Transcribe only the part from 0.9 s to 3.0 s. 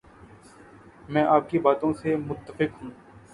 میں آپ کی باتوں سے متفق ہوں